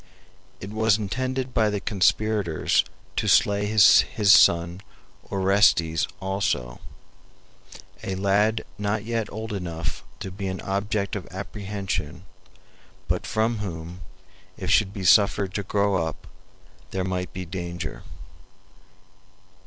[0.59, 2.83] It was intended by the conspirators
[3.17, 4.81] to slay his son
[5.31, 6.79] Orestes also,
[8.01, 12.25] a lad not yet old enough to be an object of apprehension,
[13.07, 14.01] but from whom,
[14.57, 16.25] if he should be suffered to grow up,
[16.89, 18.01] there might be danger.